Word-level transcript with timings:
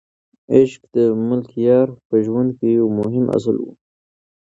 عشق 0.55 0.81
د 0.95 0.97
ملکیار 1.29 1.87
په 2.07 2.15
ژوند 2.25 2.49
کې 2.57 2.67
یو 2.79 2.87
مهم 2.99 3.25
اصل 3.37 3.55
و. 3.61 3.65